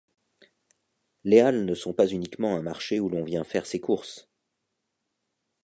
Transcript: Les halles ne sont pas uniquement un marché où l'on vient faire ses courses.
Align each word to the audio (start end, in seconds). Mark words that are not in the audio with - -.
Les 1.25 1.41
halles 1.41 1.63
ne 1.63 1.75
sont 1.75 1.93
pas 1.93 2.07
uniquement 2.07 2.55
un 2.55 2.63
marché 2.63 2.99
où 2.99 3.07
l'on 3.07 3.23
vient 3.23 3.43
faire 3.43 3.67
ses 3.67 3.79
courses. 3.79 4.27